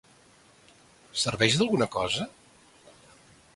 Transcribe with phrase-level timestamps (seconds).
[1.25, 2.29] Serveix d'alguna cosa?